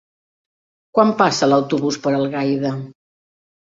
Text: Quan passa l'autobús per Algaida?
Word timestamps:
Quan 0.99 1.13
passa 1.21 1.51
l'autobús 1.53 2.03
per 2.09 2.17
Algaida? 2.25 2.77